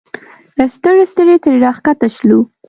[0.75, 2.39] ستړي ستړي ترې راښکته شولو.